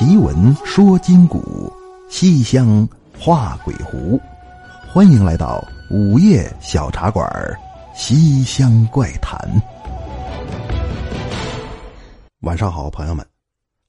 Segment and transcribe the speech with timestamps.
[0.00, 1.70] 奇闻说今古，
[2.08, 4.18] 西厢画鬼狐。
[4.88, 7.28] 欢迎来到午夜小茶馆
[7.94, 9.38] 《西厢怪谈》。
[12.40, 13.26] 晚上好，朋友们，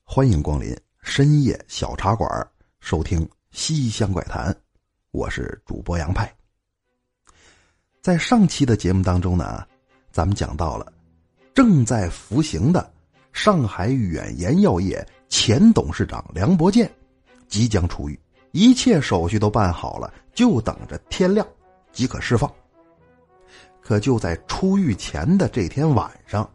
[0.04, 2.30] 欢迎光临深夜小茶馆，
[2.82, 4.52] 收听《西厢怪谈》。
[5.12, 6.30] 我是主播杨派。
[8.02, 9.66] 在上期的节目当中呢，
[10.12, 10.92] 咱们讲到了
[11.54, 12.92] 正在服刑的
[13.32, 15.08] 上海远延药业。
[15.32, 16.92] 前董事长梁伯健
[17.48, 18.20] 即将出狱，
[18.52, 21.48] 一切手续都办好了，就等着天亮
[21.92, 22.52] 即可释放。
[23.82, 26.48] 可就在出狱前的这天晚上，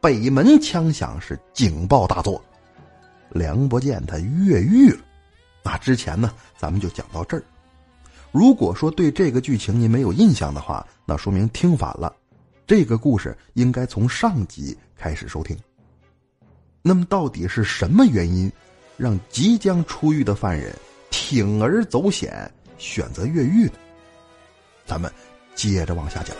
[0.00, 2.44] 北门枪响是警报大作，
[3.30, 4.98] 梁伯健他越狱了。
[5.62, 7.42] 那之前呢，咱们就讲到这儿。
[8.32, 12.14] 如果说对这个剧情您没有印象的话，那说明听反了。
[12.66, 15.56] 这个故事应该从上集开始收听。
[16.86, 18.52] 那么，到底是什么原因，
[18.98, 20.70] 让即将出狱的犯人
[21.10, 23.72] 铤而走险，选择越狱呢？
[24.84, 25.10] 咱们
[25.54, 26.36] 接着往下讲。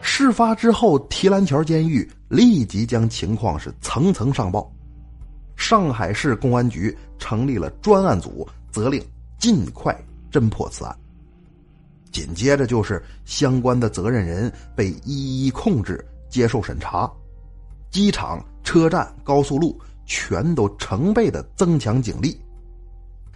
[0.00, 4.68] 事发之后，提篮桥监狱立即将情况是层层上报，
[5.54, 9.00] 上海市公安局成立了专案组，责令
[9.38, 9.96] 尽快
[10.32, 10.98] 侦破此案。
[12.10, 17.08] 紧接着就是相关的责任人被一一控制，接受审查。
[17.90, 22.40] 机场、车站、高速路全都成倍的增强警力，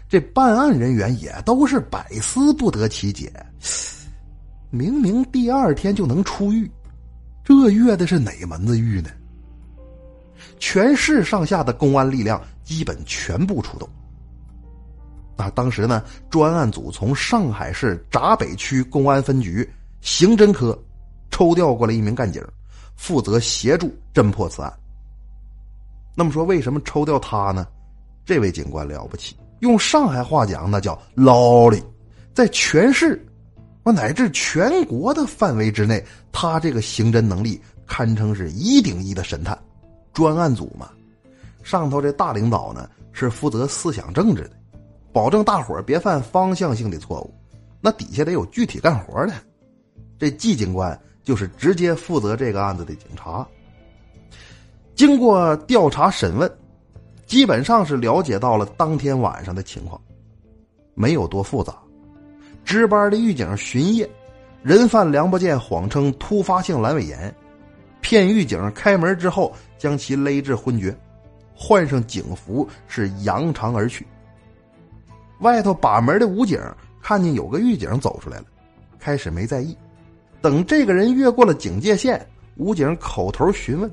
[0.09, 3.33] 这办案人员也都是百思不得其解。
[4.71, 6.71] 明明第二天就能出狱，
[7.45, 9.11] 这越的是哪门子狱呢？
[10.59, 13.89] 全市上下的公安力量基本全部出动。
[15.37, 19.69] 啊，当时呢，专案组从上海市闸北区公安分局
[20.01, 20.77] 刑侦科
[21.31, 22.41] 抽调过来一名干警。
[22.97, 24.73] 负责协助侦破此案。
[26.17, 27.67] 那么说，为什么抽调他呢？
[28.25, 31.83] 这位警官了不起，用上海话讲，那叫捞哩。
[32.33, 33.23] 在全市，
[33.83, 39.59] 我乃至全国的范围之内，他这个刑侦能力堪称是一顶一的神探。
[40.13, 40.91] 专案组嘛，
[41.63, 44.53] 上头这大领导呢是负责思想政治的，
[45.13, 47.35] 保证大伙儿别犯方向性的错误。
[47.81, 49.35] 那底下得有具体干活的，
[50.19, 50.99] 这季警官。
[51.25, 53.45] 就是直接负责这个案子的警察，
[54.95, 56.51] 经过调查审问，
[57.25, 60.01] 基本上是了解到了当天晚上的情况，
[60.95, 61.75] 没有多复杂。
[62.63, 64.09] 值班的狱警巡夜，
[64.63, 67.35] 人犯梁伯健谎称突发性阑尾炎，
[68.01, 70.95] 骗狱警开门之后将其勒至昏厥，
[71.55, 74.07] 换上警服是扬长而去。
[75.41, 76.61] 外头把门的武警
[77.03, 78.45] 看见有个狱警走出来了，
[78.99, 79.77] 开始没在意。
[80.45, 82.23] 等这个人越过了警戒线，
[82.57, 83.91] 武警口头询问，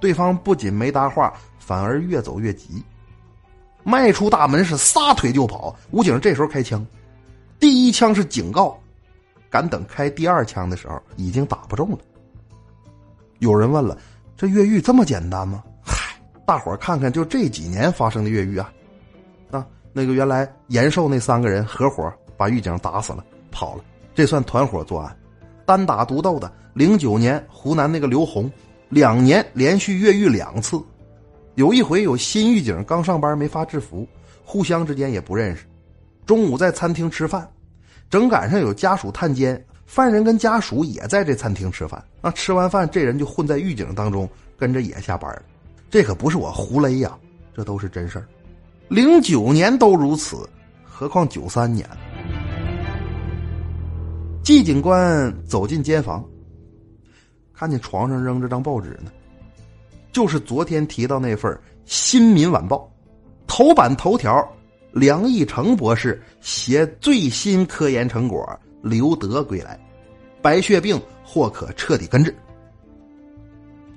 [0.00, 2.82] 对方不仅没搭话，反而越走越急，
[3.84, 5.72] 迈出大门是撒腿就跑。
[5.92, 6.84] 武警这时候开枪，
[7.60, 8.76] 第一枪是警告，
[9.48, 11.98] 敢等开第二枪的时候，已经打不中了。
[13.38, 13.96] 有人问了
[14.36, 18.72] ：“这越狱这么简单吗？”嗨，大伙看看，就这几年发生的越狱啊，
[19.52, 23.84] 啊，那个原来延寿那三个人合伙把狱警打死了，跑了，
[24.16, 25.16] 这算团伙作案。
[25.64, 28.50] 单打独斗的，零九年湖南那个刘红，
[28.88, 30.80] 两年连续越狱两次。
[31.54, 34.06] 有一回有新狱警刚上班没发制服，
[34.44, 35.64] 互相之间也不认识。
[36.26, 37.48] 中午在餐厅吃饭，
[38.10, 42.02] 正赶上有家属探监，犯人跟家属也在这餐厅吃饭。
[42.20, 45.42] 那，吃完饭这人就混在狱警当中，跟着也下班了。
[45.90, 47.16] 这可不是我胡勒呀，
[47.54, 48.26] 这都是真事儿。
[48.88, 50.48] 零九年都如此，
[50.82, 51.88] 何况九三年？
[54.44, 56.22] 季警官走进监房，
[57.54, 59.10] 看见床上扔着张报纸呢，
[60.12, 61.50] 就是昨天提到那份
[61.86, 62.76] 《新民晚报》，
[63.46, 64.46] 头版头条，
[64.92, 68.46] 梁义成博士携最新科研成果
[68.82, 69.80] 留德归来，
[70.42, 72.34] 白血病或可彻底根治。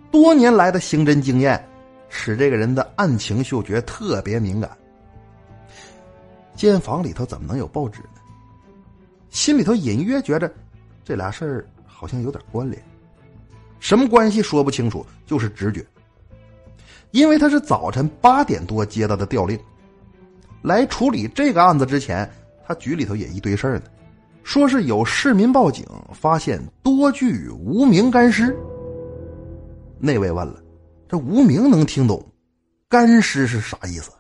[0.09, 1.62] 多年来的刑侦经验，
[2.08, 4.72] 使这个人的案情嗅觉特别敏感。
[6.55, 8.16] 监房里头怎么能有报纸呢？
[9.29, 10.52] 心里头隐约觉着，
[11.03, 12.82] 这俩事儿好像有点关联，
[13.79, 15.85] 什么关系说不清楚，就是直觉。
[17.12, 19.58] 因为他是早晨八点多接到的调令，
[20.62, 22.29] 来处理这个案子之前，
[22.66, 23.84] 他局里头也一堆事儿呢，
[24.44, 28.58] 说是有市民报警发现多具无名干尸。
[30.00, 30.62] 那位问了，
[31.08, 32.24] 这无名能听懂，
[32.90, 34.12] 干尸是啥意思？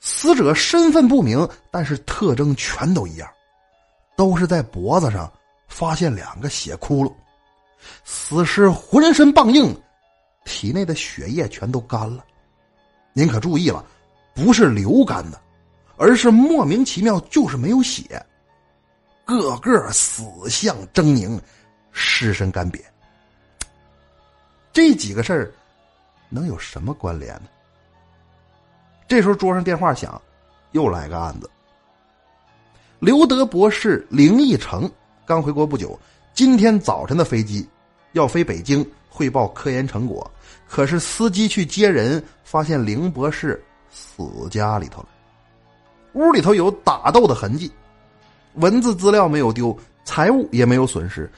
[0.00, 3.28] 死者身份不明，但是特征全都一样。
[4.16, 5.30] 都是在脖子上
[5.68, 7.12] 发现两个血窟窿，
[8.04, 9.74] 死尸浑身棒硬，
[10.44, 12.24] 体内的血液全都干了，
[13.12, 13.84] 您可注意了，
[14.34, 15.40] 不是流干的，
[15.96, 18.24] 而是莫名其妙就是没有血，
[19.24, 21.40] 个个死相狰狞，
[21.92, 22.80] 尸身干瘪。
[24.72, 25.52] 这几个事儿
[26.28, 27.48] 能有什么关联呢？
[29.06, 30.20] 这时候桌上电话响，
[30.72, 31.50] 又来个案子。
[33.04, 34.90] 刘德博士林义成
[35.26, 36.00] 刚回国不久，
[36.32, 37.68] 今天早晨的飞机
[38.12, 40.30] 要飞北京汇报科研成果，
[40.66, 45.08] 可是司机去接人，发现林博士死家里头了。
[46.14, 47.70] 屋里头有打斗的痕迹，
[48.54, 51.30] 文字资料没有丢，财物也没有损失，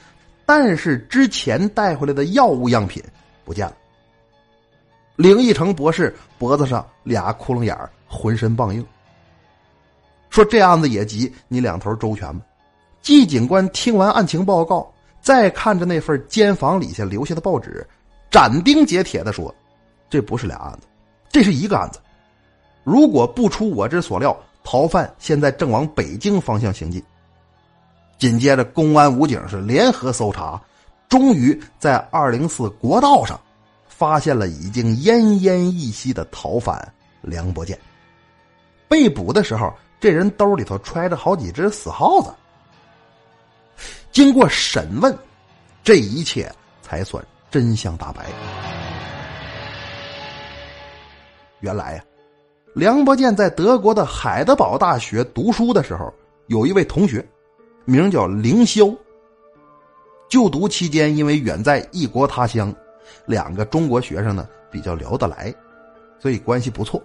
[0.45, 3.03] 但是之前带回来的药物样品。
[3.43, 3.75] 不见了。
[5.17, 7.77] 林义成博士脖子上俩窟窿眼，
[8.07, 8.85] 浑身棒硬。
[10.37, 12.45] 说这案子也急，你两头周全吧。
[13.01, 14.87] 季警官听完案情报告，
[15.19, 17.83] 再看着那份监房里下留下的报纸，
[18.29, 19.51] 斩钉截铁的说
[20.11, 20.85] ：“这不是俩案子，
[21.31, 21.99] 这是一个案子。
[22.83, 27.01] 如果不出我之所料，逃犯现在正往北京方向行进。”
[28.19, 30.61] 紧接着，公安武警是联合搜查。
[31.09, 33.39] 终于在二零四国道上
[33.87, 37.75] 发现了已经奄奄一息的逃犯梁伯健。
[38.87, 42.33] 被捕的时候，这人兜里头揣着好几只死耗子。
[44.11, 45.15] 经过审问，
[45.83, 46.51] 这一切
[46.81, 48.25] 才算真相大白。
[51.59, 52.03] 原来呀，
[52.73, 56.13] 梁伯健在德国的海德堡大学读书的时候，
[56.47, 57.27] 有一位同学，
[57.85, 58.95] 名叫凌霄。
[60.29, 62.73] 就读期间，因为远在异国他乡，
[63.25, 65.53] 两个中国学生呢比较聊得来，
[66.19, 67.01] 所以关系不错。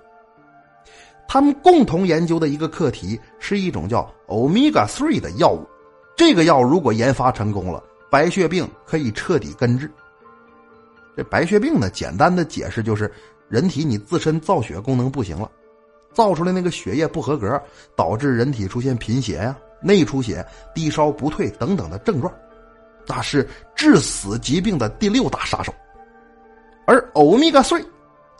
[1.28, 5.66] 他们共同研究的一个课题是一种叫欧米伽 three 的药物，
[6.16, 9.90] 这个药如果研发成功了，白血病可以彻底根治。
[11.16, 13.10] 这白血病呢，简单的解释就是
[13.48, 15.50] 人体你自身造血功能不行了，
[16.12, 17.60] 造出来那个血液不合格，
[17.96, 22.32] 导致人体出现贫血呀、内出血、低烧不退等等的症状。
[23.06, 25.74] 那是致死疾病的第六大杀手，
[26.86, 27.84] 而欧米伽 three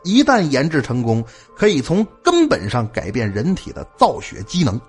[0.02, 1.24] 一旦研制成功，
[1.56, 4.80] 可以从根本上改变人体的造血机能。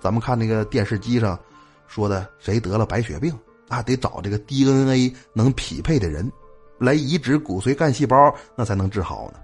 [0.00, 1.38] 咱们看那个电视机上
[1.86, 3.32] 说的，谁得了白血病
[3.68, 6.30] 啊，得找这个 DNA 能匹配的人
[6.78, 9.38] 来移植骨髓干细胞，那才能治好呢。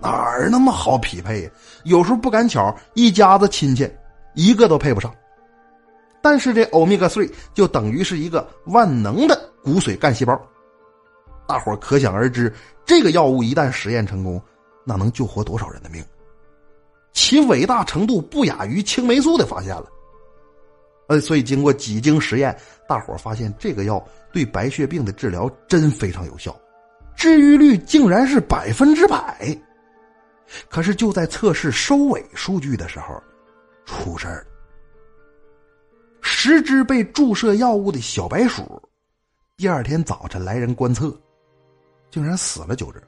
[0.00, 1.50] 哪儿那么好匹配呀？
[1.84, 3.90] 有时候不赶巧，一家子亲戚
[4.34, 5.12] 一个都配不上。
[6.20, 10.40] 但是这欧米伽 three 就等于是一个万能的骨髓干细胞，
[11.46, 12.52] 大伙可想而知，
[12.84, 14.40] 这个药物一旦实验成功，
[14.84, 16.04] 那能救活多少人的命？
[17.12, 19.86] 其伟大程度不亚于青霉素的发现了。
[21.08, 22.56] 呃，所以经过几经实验，
[22.88, 24.02] 大伙发现这个药
[24.32, 26.58] 对白血病的治疗真非常有效，
[27.14, 29.56] 治愈率竟然是百分之百。
[30.68, 33.22] 可是就在测试收尾数据的时候，
[33.84, 34.46] 出事儿了。
[36.20, 38.82] 十只被注射药物的小白鼠，
[39.56, 41.14] 第二天早晨来人观测，
[42.14, 43.02] 竟然死了九只。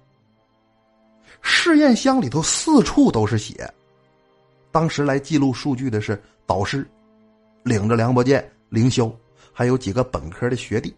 [1.41, 3.73] 试验箱里头四处都是血。
[4.73, 6.85] 当时来记录数据的是导师，
[7.62, 9.14] 领着梁伯健、凌霄，
[9.53, 10.93] 还有几个本科的学弟，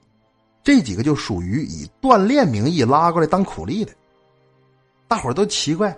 [0.63, 3.93] 这几个就属于以锻炼名义拉过来当苦力的。
[5.07, 5.95] 大伙都奇怪，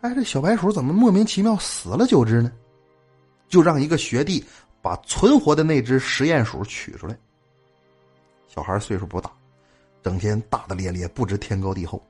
[0.00, 2.50] 哎，这小白鼠怎么莫名其妙死了九只呢？
[3.50, 4.42] 就让一个学弟。
[4.82, 7.14] 把存活的那只实验鼠取出来。
[8.48, 9.30] 小孩岁数不大，
[10.02, 12.02] 整天大大咧咧，不知天高地厚，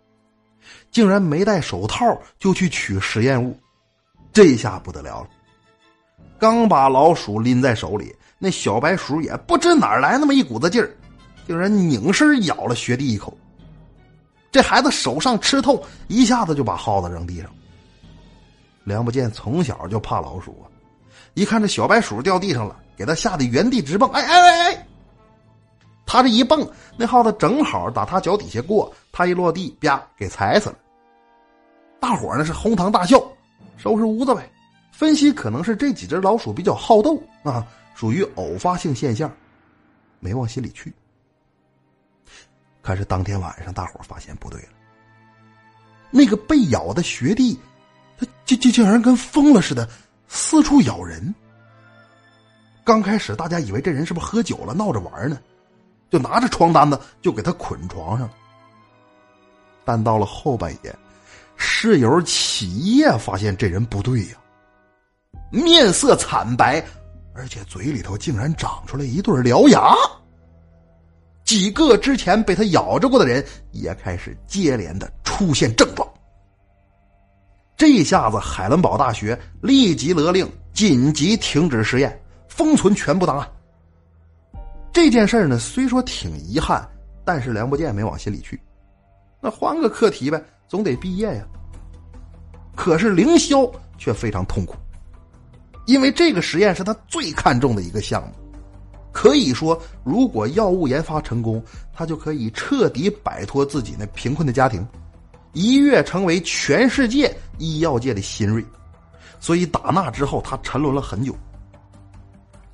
[0.91, 3.59] 竟然没戴手套就去取实验物，
[4.33, 5.29] 这下不得了了。
[6.39, 10.91] 刚把老鼠拎在手里，那小白鼠也不知哪来那么一股子劲儿，
[11.47, 13.37] 竟然拧身咬了学弟一口。
[14.53, 17.51] 这孩子手上吃痛，一下子就把耗子扔地上。
[18.85, 20.67] 梁不见从小就怕老鼠啊。
[21.35, 24.87] 一看这小白鼠掉地上了，给他吓得原地直蹦，哎哎哎哎！
[26.13, 30.77] 他这一蹦，那耗子正好打他脚底下过，他一落地，啪，给踩死了。
[32.01, 33.17] 大伙呢是哄堂大笑，
[33.77, 34.51] 收拾屋子呗。
[34.91, 37.65] 分析可能是这几只老鼠比较好斗啊，
[37.95, 39.31] 属于偶发性现象，
[40.19, 40.93] 没往心里去。
[42.83, 44.69] 可是当天晚上，大伙发现不对了，
[46.11, 47.57] 那个被咬的学弟，
[48.19, 49.89] 他竟竟竟然跟疯了似的。
[50.27, 51.33] 四处咬人。
[52.83, 55.39] 刚开始大家以为这人是不是喝酒了闹着玩呢，
[56.11, 58.29] 就拿着床单子就给他捆床上。
[59.85, 60.95] 但到了后半夜，
[61.57, 64.37] 室友起夜发现这人不对呀，
[65.51, 66.85] 面色惨白，
[67.35, 69.95] 而且嘴里头竟然长出来一对獠牙。
[71.45, 76.09] 几个之前被他咬着过的人也开始接连的出现症状。
[77.77, 83.51] 这下子海伦堡大学立即勒令紧急停止实验，封存全部档案。
[84.93, 86.87] 这件事呢，虽说挺遗憾，
[87.25, 88.61] 但是梁不见没往心里去。
[89.41, 91.45] 那换个课题呗，总得毕业呀。
[92.77, 94.75] 可是凌霄却非常痛苦，
[95.87, 98.35] 因为这个实验是他最看重的一个项目。
[99.13, 104.87] 可以说，如果药物研发成功，他就可以彻底摆脱自己那贫困的家庭，
[105.53, 108.65] 一跃成为全世界医药界的新锐。
[109.41, 111.35] 所以打那之后，他沉沦了很久。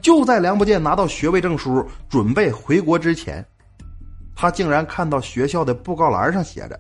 [0.07, 3.45] 就在梁不见拿到学位证书，准备回国之前，
[4.37, 6.79] 他竟然看到学校的布告栏上写着：“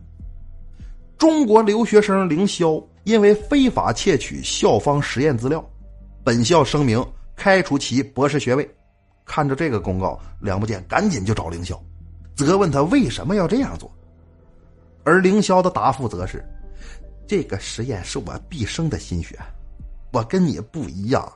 [1.18, 5.68] 中国留学生凌霄因为非法窃取校方实验资料，
[6.22, 7.04] 本校声明
[7.34, 8.76] 开除其博士学位。”
[9.26, 11.76] 看着这个公告，梁不见赶紧就找凌霄，
[12.36, 13.92] 责问他为什么要这样做。
[15.02, 16.44] 而凌霄的答复则是
[17.26, 19.36] ：“这个实验是我毕生的心血，
[20.12, 21.28] 我跟你不一样，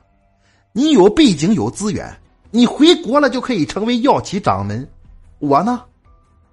[0.73, 2.09] 你有背景有资源，
[2.49, 4.87] 你回国了就可以成为药企掌门。
[5.39, 5.83] 我呢，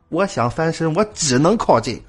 [0.08, 2.02] 我想翻身，我只能靠这个。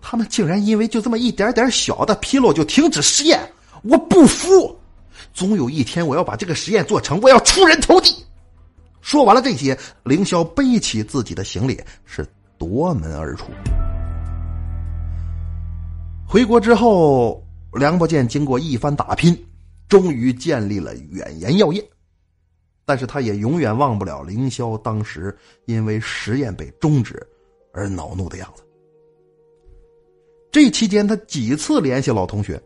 [0.00, 3.40] 他们竟然因为就这么一点点小的纰漏就停止实验，
[3.82, 4.76] 我不服。”
[5.32, 8.24] 总有一天，我要把这个实验做成，我要出人头地。
[9.00, 13.46] 说完了这些，凌霄背起自己的行李，是夺门而出。
[16.26, 19.36] 回国之后，梁伯健经过一番打拼，
[19.88, 21.84] 终于建立了远研药业。
[22.84, 27.26] 但是，他也永远忘不了凌霄当时因为实验被终止
[27.72, 28.62] 而恼怒的样子。
[30.50, 32.62] 这期间，他几次联系老同学。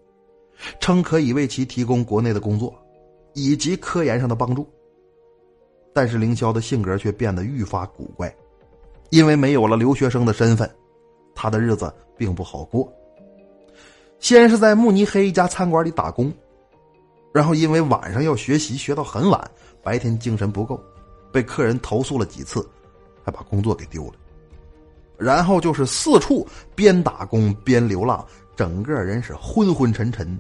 [0.81, 2.75] 称可以为其提供国内的工作，
[3.33, 4.69] 以及科研上的帮助。
[5.95, 8.35] 但是凌霄的性格却变得愈发古怪，
[9.11, 10.69] 因为没有了留学生的身份，
[11.33, 12.93] 他的日子并不好过。
[14.19, 16.33] 先是在慕尼黑一家餐馆里打工，
[17.33, 19.51] 然后因为晚上要学习，学到很晚，
[19.83, 20.83] 白天精神不够，
[21.33, 22.69] 被客人投诉了几次，
[23.25, 24.15] 还把工作给丢了。
[25.17, 28.25] 然后就是四处边打工边流浪，
[28.57, 30.39] 整个人是昏昏沉沉。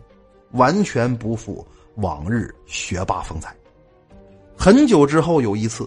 [0.52, 1.62] 完全不复
[1.96, 3.54] 往日学霸风采。
[4.56, 5.86] 很久之后，有一次，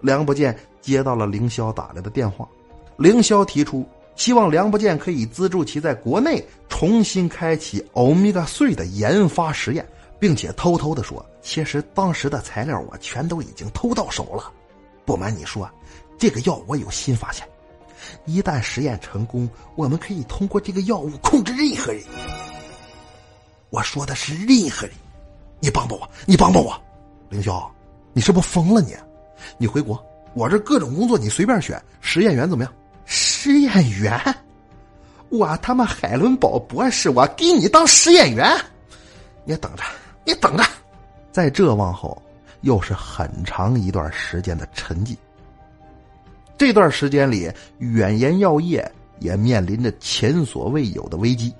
[0.00, 2.48] 梁不见接到了凌霄打来的电话，
[2.96, 9.84] 凌霄提出希望梁不见可以资助其在国内重新开启欧米伽税的研发实验，
[10.24, 14.50] 并且偷偷的说，其实当时的材料我全都已经偷到手了。
[15.04, 15.70] 不瞒你说，
[16.16, 17.46] 这个药我有新发现，
[18.24, 22.02] 一旦实验成功，我们可以通过这个药物控制任何人。
[23.68, 24.96] 我说的是任何人，
[25.60, 26.74] 你帮帮我，你帮帮我，
[27.28, 27.62] 凌霄，
[28.14, 28.96] 你是不是疯了你？
[29.58, 30.02] 你回国，
[30.32, 31.78] 我这各种工作你随便选。
[32.00, 32.72] 实验员怎么样？
[33.04, 34.18] 实验员，
[35.28, 38.58] 我他妈海伦堡博士，我给你当实验员，
[39.44, 39.82] 你等着，
[40.24, 40.64] 你等着。
[41.30, 42.20] 在这往后，
[42.60, 45.16] 又是很长一段时间的沉寂。
[46.56, 48.88] 这段时间里，远言药业
[49.18, 51.52] 也面临着前所未有的危机。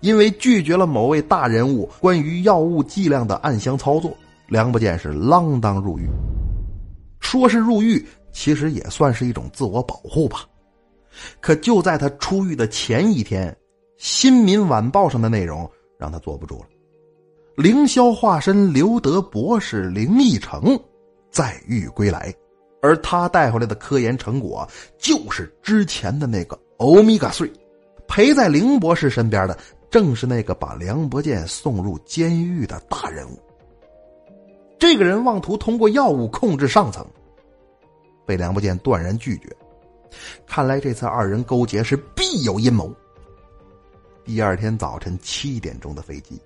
[0.00, 4.14] 因为拒绝了某位大人物关于药物剂量的暗箱操作，
[4.48, 6.06] 梁不见是锒铛入狱。
[7.20, 10.44] 说是入狱，其实也算是一种自我保护吧。
[11.40, 13.50] 可就在他出狱的前一天，
[13.96, 16.66] 《新民晚报》上的内容让他坐不住了。
[17.56, 20.78] 凌霄化身刘德博士林义成
[21.30, 22.32] 在狱归来，
[22.82, 27.50] 而他带回来的科研成果就是之前的那个欧米伽碎。
[28.06, 29.58] 陪在凌博士身边的。
[29.88, 33.38] 正是那个把梁伯健送入监狱的大人物。
[34.78, 37.06] 这个人妄图通过药物控制上层，
[38.26, 39.48] 被梁伯健断然拒绝。
[40.44, 42.92] 看来这次二人勾结是必有阴谋。
[44.24, 46.38] 第二天早晨七点钟的飞机，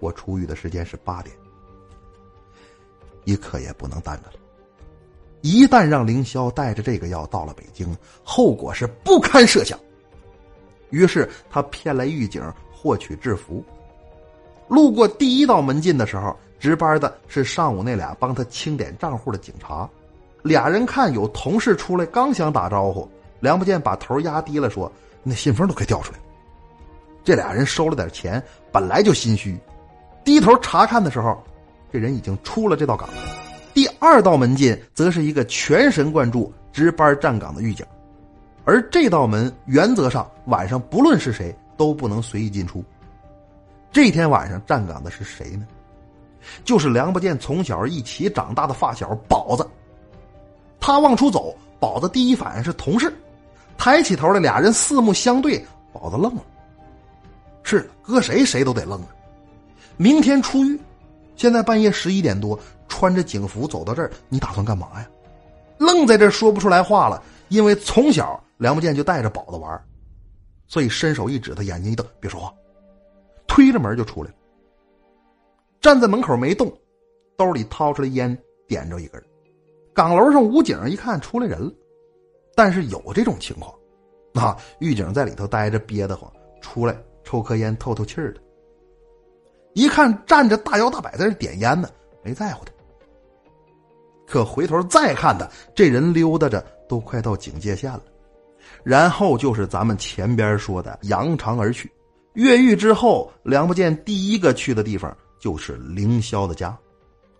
[0.00, 1.34] 我出狱的时间是八点，
[3.24, 4.34] 一刻也不能耽搁了。
[5.42, 9.78] 一旦让凌霄带着这个药到了北京，后果是不堪设想。
[10.90, 12.42] 于是他骗来狱警
[12.72, 13.64] 获取制服。
[14.68, 19.88] 路过第一道门禁的时候，值班的是上午那俩帮他清点账户的警察。
[20.42, 23.08] 俩人看有同事出来，刚想打招呼，
[23.40, 24.90] 梁不见把头压低了，说
[25.22, 26.24] ：“那信封都快掉出来了。”
[27.24, 28.42] 这俩人收了点钱，
[28.72, 29.58] 本来就心虚，
[30.24, 31.42] 低头查看的时候，
[31.92, 33.08] 这人已经出了这道岗。
[33.72, 37.84] 第二道门禁则是一个全神贯注值班站岗的狱警。
[38.64, 42.84] 而这道门原则上晚上不论是谁都不能随意进出。
[43.90, 45.66] 这天晚上站岗的是谁呢？
[46.64, 49.66] 就是梁不见从小一起长大的发小宝子。
[50.78, 53.12] 他往出走，宝子第一反应是同事，
[53.76, 56.42] 抬起头来，俩人四目相对，宝子愣了。
[57.62, 59.08] 是搁谁谁都得愣着。
[60.00, 60.80] 明天出狱，
[61.36, 65.06] 现在半夜十一点多，穿着警服走到这儿，你打算干嘛呀？
[65.76, 69.78] 愣在这说不出来话了，因为从小梁不见就带着宝子玩，
[70.66, 72.50] 所以伸手一指，他眼睛一瞪，别说话，
[73.46, 74.36] 推着门就出来了。
[75.82, 76.72] 站在门口没动，
[77.36, 78.34] 兜里掏出来烟，
[78.66, 79.22] 点着一根。
[79.92, 81.70] 岗楼上武警一看出来人了，
[82.54, 83.70] 但是有这种情况，
[84.32, 88.40] 啊，狱警在里头待着憋得慌，出来抽颗烟透透气儿的。
[89.74, 91.88] 一看站着大摇大摆在这点烟呢，
[92.22, 92.72] 没在乎他。
[94.26, 98.02] 可回头再看他，这人溜达着都快到警戒线了。
[98.84, 101.90] 然后就是咱们前边说的扬长而去。
[102.34, 106.76] 越狱之后，梁不见第一个去的地方就是凌霄的家。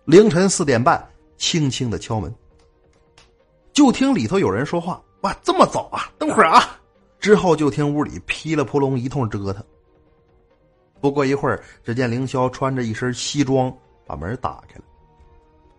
[0.03, 1.01] 凌晨四点半，
[1.37, 2.33] 轻轻的敲门。
[3.71, 6.11] 就听里头有人说话：“哇，这么早啊？
[6.17, 6.77] 等会儿啊！”
[7.21, 9.63] 之后就听屋里噼里扑隆一通折腾。
[11.01, 13.73] 不过一会儿，只见凌霄穿着一身西装
[14.05, 14.85] 把门打开了，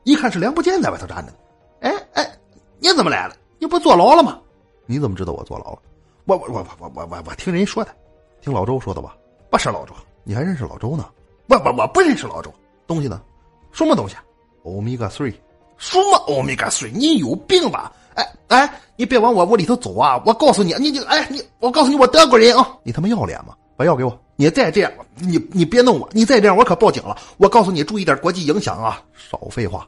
[0.02, 1.38] 一看是梁不见在外头站着呢。
[1.80, 2.38] 哎哎，
[2.80, 3.36] 你怎么来了？
[3.58, 4.40] 你不坐牢了吗？
[4.84, 5.78] 你怎么知道我坐牢了？
[6.24, 7.94] 我我我我我我我听人说的，
[8.40, 9.16] 听老周说的吧？
[9.48, 11.08] 不是老周，你还认识老周呢？
[11.48, 12.52] 我我我不认识老周。
[12.86, 13.22] 东西呢？
[13.70, 14.16] 什么东西？
[14.64, 15.34] 欧米伽 three。
[15.78, 16.90] 什么欧米伽水？
[16.92, 17.92] 你有病吧？
[18.14, 20.22] 哎哎，你别往我屋里头走啊！
[20.26, 22.76] 我告诉你，你你哎你，我告诉你，我德国人啊！
[22.84, 23.56] 你他妈要脸吗？
[23.76, 24.16] 把药给我！
[24.36, 26.08] 你再这样，你你别弄我！
[26.12, 27.16] 你再这样，我可报警了！
[27.36, 29.02] 我告诉你，注意点国际影响啊！
[29.14, 29.86] 少废话！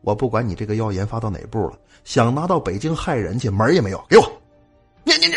[0.00, 4.02] 我不管你这个药研发到哪步了，想拿到北京害人去，门也没有！
[4.08, 4.24] 给我！
[5.04, 5.34] 你你你，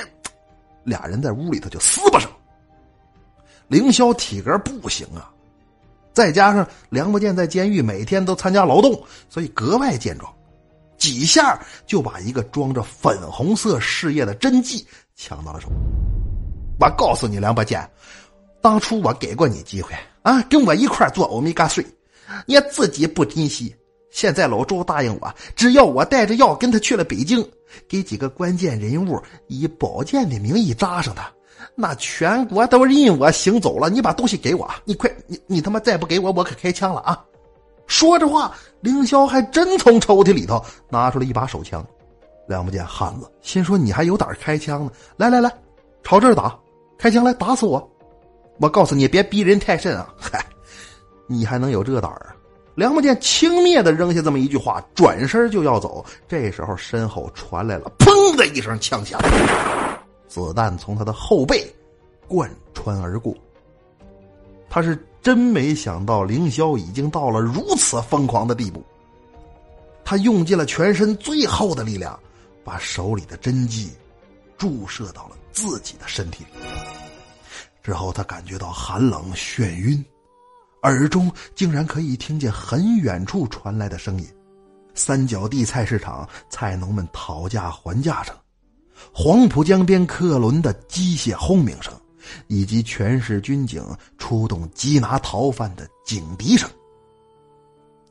[0.83, 2.31] 俩人在屋里头就撕巴上。
[3.67, 5.29] 凌霄体格不行啊。
[6.13, 10.33] 再加上梁不见在监狱每天都参加劳动，所以格外健壮，
[10.97, 14.85] 几下就把一个装着粉红色事业的针剂
[15.15, 15.69] 抢到了手。
[16.79, 17.89] 我告诉你，梁伯健，
[18.61, 21.85] 当初我给过你机会啊，跟我一块做欧米伽税，
[22.45, 23.75] 你自己不珍惜。
[24.11, 27.45] 现在老周答应我，只要我带着药跟他去了北京，
[27.87, 31.31] 给几个关键人物以保健的名义扎上他。
[31.75, 37.23] 那全国都认我行走了，你把东西给我，你快，你你他妈再不给我，我可开枪了啊！
[37.87, 41.85] 说着话，凌霄还真从抽屉里头拿出了一把手枪。
[42.47, 44.91] 梁不见汉子心说：“你还有胆开枪呢？
[45.15, 45.49] 来来来，
[46.03, 46.57] 朝这儿打，
[46.97, 47.89] 开枪来打死我！
[48.61, 50.13] 我告诉你，别逼人太甚啊！
[50.15, 50.45] 嗨，
[51.25, 52.35] 你还能有这胆儿啊？”
[52.75, 56.05] 梁不见轻蔑的扔下这么一句话，转身就要走。
[56.27, 59.19] 这时候身后传来了“砰”的一声枪响。
[60.27, 61.69] 子弹从他的后背
[62.27, 63.35] 贯穿而过，
[64.69, 68.81] 他是真没想到凌霄已经到了如此疯狂的地步。
[70.05, 72.17] 他用尽了全身最后的力量，
[72.63, 73.91] 把手里的针剂
[74.57, 76.70] 注射到了自己的身体里。
[77.81, 80.03] 之后，他感觉到寒冷、眩晕，
[80.83, 84.27] 耳中竟然可以听见很远处传来的声音：
[84.93, 88.35] 三角地菜市场菜农们讨价还价声。
[89.11, 91.91] 黄浦江边客轮的机械轰鸣声，
[92.47, 93.83] 以及全市军警
[94.19, 96.69] 出动缉拿逃犯的警笛声。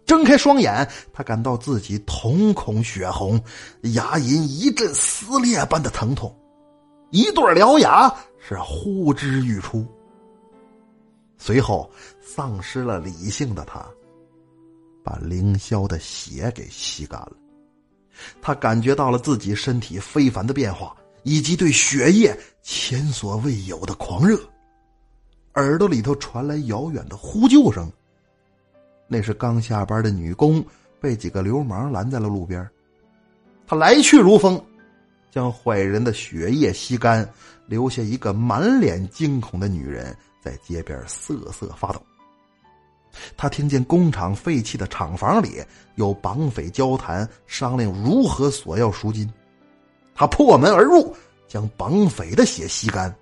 [0.04, 3.40] 睁开双眼，他感到自己瞳孔血红，
[3.82, 6.36] 牙龈一阵撕裂般的疼痛，
[7.10, 9.86] 一对獠牙是呼之欲出。
[11.38, 13.86] 随后，丧失了理性的他，
[15.04, 17.32] 把凌霄的血给吸干了。
[18.42, 24.38] 他感觉到了自己身体非凡的变化，以及对血液前所未有的狂热。
[25.54, 27.90] 耳朵里头传来遥远的呼救声，
[29.08, 30.64] 那是刚下班的女工
[31.00, 32.68] 被几个流氓拦在了路边。
[33.66, 34.62] 他来去如风，
[35.30, 37.26] 将坏人的血液吸干，
[37.70, 42.02] 留下一个满脸惊恐的女人在街边瑟瑟发抖。
[43.36, 45.62] 他听见工厂废弃的厂房里
[45.94, 49.32] 有绑匪交谈，商量如何索要赎金。
[50.16, 51.14] 他破门而入，
[51.46, 53.14] 将绑匪的血吸干，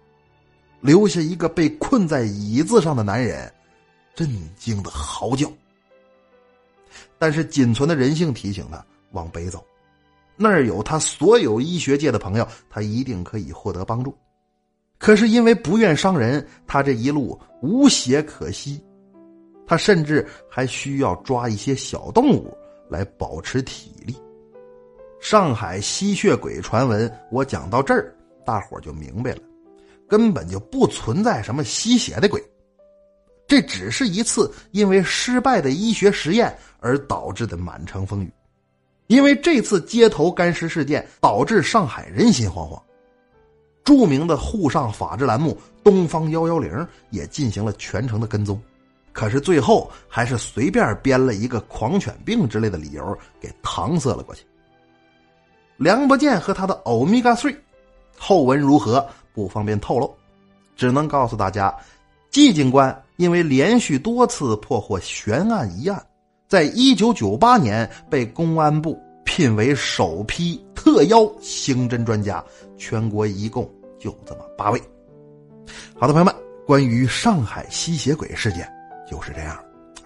[0.80, 3.52] 留下一个被困在椅子上的男人，
[4.14, 5.46] 震惊的嚎叫。
[7.18, 9.62] 但是仅存的人性提醒他往北走，
[10.36, 14.16] 那儿有他所有医学界的朋友，他一定可以获得帮助。
[14.98, 18.82] 可是因为不愿伤人，他这一路无血可吸。
[19.66, 22.56] 他甚至还需要抓一些小动物
[22.88, 24.16] 来保持体力。
[25.20, 28.14] 上海吸血鬼传闻，我讲到这儿，
[28.46, 29.40] 大伙就明白了，
[30.08, 32.42] 根本就不存在什么吸血的鬼，
[33.46, 38.32] 这只是一次因为失败的医学实验而导致的满城风雨。
[39.06, 42.80] 因为这次街头干尸事件，导致上海人心惶惶，
[43.88, 46.70] 著名的沪上法制栏目《东方幺幺零》
[47.08, 48.60] 也进行了全程的跟踪，
[49.14, 54.44] 可是最后还是随便编了一个狂犬病之类的理由给搪塞了过去。
[55.78, 57.56] 梁伯健和他的欧米伽 three
[58.18, 60.14] 后文如何不方便透露，
[60.76, 61.74] 只能告诉大家，
[62.28, 66.04] 季警官因为连续多次破获悬案一案，
[66.46, 72.44] 在一九九八年被公安部聘为首批特邀刑侦专家，
[72.76, 73.66] 全国一共。
[73.98, 74.80] 就这么八位，
[75.98, 76.34] 好的朋友们，
[76.66, 78.70] 关于上海吸血鬼事件
[79.10, 79.58] 就是这样，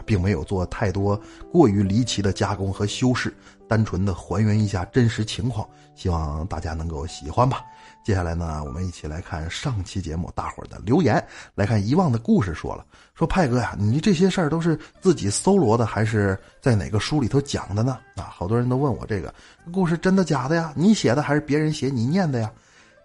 [0.06, 3.32] 并没有做太多过于离奇的加工和修饰，
[3.68, 7.62] 单纯的还原一下真实情况，希望大家能够喜欢吧。
[8.04, 11.24] 接下来呢，我们一起来看上期节目大伙的留言，
[11.54, 12.52] 来看遗忘的故事。
[12.52, 17.98] 说了，说派哥呀，你这些事儿都是自己搜罗的，还是在哪个书里头讲的呢？
[18.16, 19.32] 啊，好多人都问我这个
[19.72, 20.72] 故事真的假的呀？
[20.74, 22.50] 你写的还是别人写你念的呀？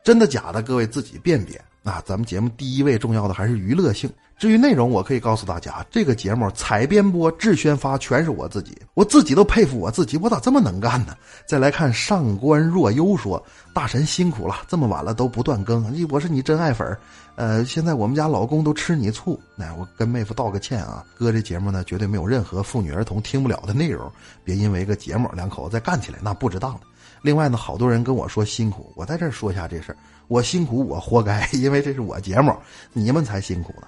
[0.07, 0.61] 真的假的？
[0.61, 2.01] 各位自己辨别啊！
[2.05, 4.09] 咱们节目第一位重要的还是娱乐性。
[4.37, 11.13] 至于内容，我可以告诉大家，这个节目采编播、制宣发全是我自己，我自己都佩服我自己，我咋这么能干呢？
[11.45, 13.43] 再来看上官若幽说
[13.75, 16.97] ：“大神辛苦了，这么晚了都不断更，你我是你真爱粉
[17.35, 21.03] 呃，现在我们家老公都吃你醋，那我跟妹夫道个歉啊！
[21.17, 24.09] 哥，这节目呢绝对没有任何妇女儿童听不了的内容，
[24.45, 26.79] 别因为个节目两口子再干起来，那不值当的。
[27.27, 29.97] 另外呢，好多人跟我说辛苦，我在这说一下这事儿。
[30.29, 32.55] 我辛苦，我活该，因为这是我节目，
[32.93, 33.87] 你们才辛苦呢。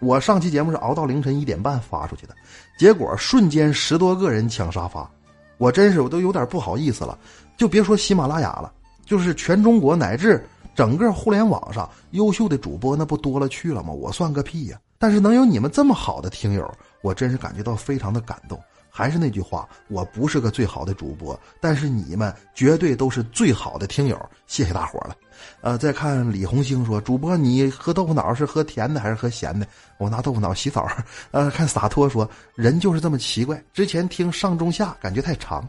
[0.00, 2.36] 我上期节目是熬到凌晨一点半发出去的，
[2.78, 5.10] 结果瞬间十多个人抢沙发，
[5.56, 7.18] 我真是我都有点不好意思了。
[7.56, 8.70] 就别说喜马拉雅了，
[9.06, 13.94] 就是全中国乃至整个互联网上优秀的主播，那不多了去了吗？
[13.94, 14.78] 我算个屁呀！
[14.98, 16.70] 但是能有你们这么好的听友，
[17.00, 18.60] 我真是感觉到非常的感动。
[18.96, 25.16] 还是那句话，我不是个最好的主播，但是你们绝对都是最好的听友，谢谢大伙了。
[25.62, 29.66] 呃，再看李红星说，主播你喝豆腐脑是喝甜的还是喝咸的？
[29.98, 30.88] 我拿豆腐脑洗澡。
[31.32, 33.60] 呃，看洒脱说，人就是这么奇怪。
[33.72, 35.68] 之前听上中下感觉太长。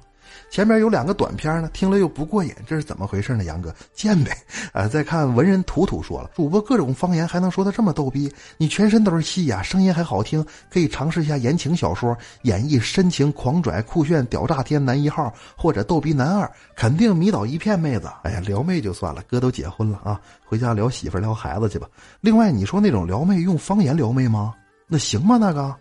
[0.49, 3.43] 前面有两个短片呢，听了又不过瘾，这是怎么回事呢？
[3.43, 4.31] 杨哥，贱呗！
[4.71, 18.09] 啊，再看文人图图说了，主播各种方言还能说的这么逗逼，你全身都是戏呀，声音还好听，可以尝试一下言情小说，演绎深情狂拽酷炫屌炸天男一号或者逗逼男二，肯定迷倒一片妹子。
[18.23, 21.87] 哎呀，撩妹就算了，哥都结婚了啊，回家撩媳妇撩孩子去吧。
[22.21, 24.53] 另外，你说那种撩妹用方言撩妹吗？
[24.87, 25.37] 那行吗？
[25.39, 25.75] 那个，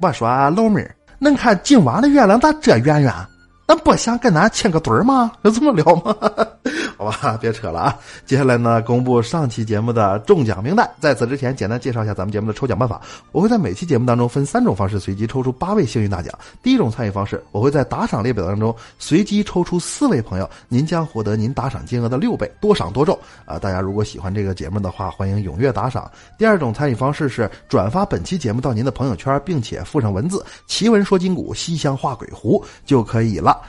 [0.00, 3.12] 我说老妹儿，能看今晚的月亮咋这圆圆？
[3.66, 5.32] 那不想跟咱亲个嘴儿吗？
[5.42, 6.14] 就这么聊吗？
[6.96, 7.98] 好吧， 别扯了啊！
[8.24, 10.88] 接下来呢，公布上期节目的中奖名单。
[10.98, 13.00] 在此之前，简单介绍一下咱们节目的抽奖办法。
[13.32, 16.32] 我会在每期节目当中分三种方式随机抽出八位幸运大奖。
[16.62, 23.58] 第一种参与方式，我会在打赏列表当中随机抽出四位朋友，您将获得您打赏金额的六倍，多赏多中啊！
[23.58, 26.10] 大家如果喜欢这个节目的话，欢迎踊跃打赏。
[26.38, 33.60] 第二种参与方式是转发本期节目到您的朋友圈，并且附上文字“奇闻说金谷，西乡画鬼狐”就可以了。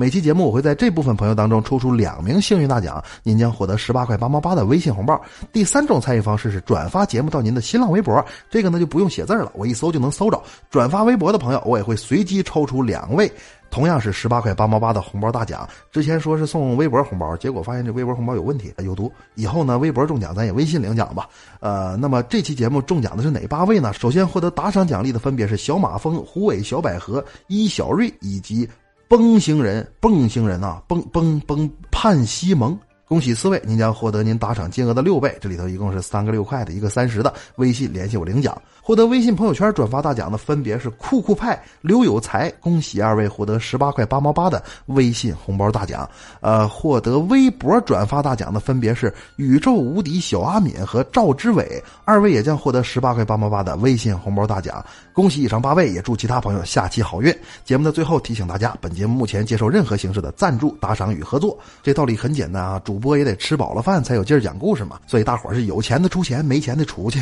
[0.00, 5.20] 每期节目我会在这部分朋友当中抽出两名幸运大奖，您将获得十八块八毛八的微信红包。
[5.52, 10.40] 第三种参与方式是转发节目到您的新浪微博，这个呢就不用写字了，我一搜就能搜着。
[10.70, 13.28] 转发微博的朋友，我也会随机抽出两位，
[13.72, 15.68] 同样是十八块八毛八的红包大奖。
[15.90, 19.10] 之前说是送微博红包，结果发现这微博红包有问题，有毒。
[19.34, 21.28] 以后呢，微博中奖咱也微信领奖吧。
[21.58, 23.92] 呃，那么这期节目中奖的是哪八位呢？
[23.92, 28.68] 首先获得打赏奖励的分别是小马蜂、胡伟、小百合、伊小瑞以及。
[29.08, 31.70] 崩星人，崩星人呐，崩崩崩！
[31.90, 35.34] 盼西蒙，恭喜四位，您将获得您打赏金额的六倍。
[35.40, 38.60] 这里头一共是三个六块的，一个三十的，微信联系我领奖。
[38.82, 46.08] 获得微信朋友圈转发大奖的分别是酷酷派、刘有才，恭喜二位获得十八块八毛八的微信红包大奖。
[46.40, 54.84] 呃，获得微博转发大奖的分别是宇宙无敌小阿敏和赵之伟，二位也将获得十八块八毛八的微信红包大奖。
[55.14, 57.34] 恭喜以上八位，也祝其他朋友下期好运。
[57.64, 61.58] 节目的最后提醒大家，本节目目前接受任何形式的赞助、打赏与合作。
[61.82, 64.98] 这道理很简单啊，主播也得吃饱了饭才有劲儿讲故事嘛。
[65.06, 67.20] 所以大伙儿是有钱的出钱，没钱的出去。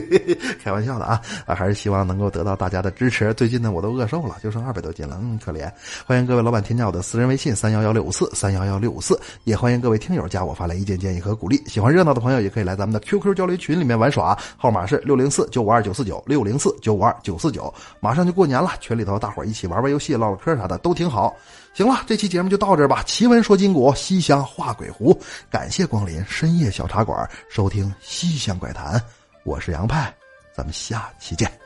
[0.62, 1.04] 开玩笑的。
[1.04, 1.54] 啊啊！
[1.54, 3.34] 还是希望能够得到大家的支持。
[3.34, 5.70] 最近呢，我都饿瘦了，就剩二百多斤了，嗯，可怜。
[6.06, 11.62] 欢迎各位老板添加我的私人微信三幺幺六五四三幺幺六五四，也欢迎各位听友加我发来意见建议和鼓励。
[11.66, 17.72] 喜欢热闹的朋友也可以来咱们的 QQ 交流群里面玩耍，号码是六零四九五二九四九六零四九五二九四九。
[18.00, 21.34] 马上就过年了，群里头大伙儿一起玩玩游戏、唠唠嗑啥的都挺好。
[21.74, 23.02] 行了，这期节目就到这儿吧。
[23.04, 25.18] 奇闻说金谷，西厢画鬼狐，
[25.50, 29.02] 感谢光临深夜小茶馆，收听西厢怪谈，
[29.42, 30.14] 我是杨派。
[30.54, 31.61] 咱们下期见。